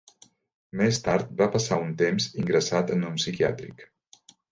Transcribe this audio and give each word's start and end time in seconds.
Més 0.79 0.99
tard, 1.07 1.27
va 1.41 1.47
passar 1.55 1.77
un 1.81 1.91
temps 1.99 2.27
ingressat 2.45 2.95
en 2.95 3.05
un 3.11 3.21
psiquiàtric. 3.21 3.85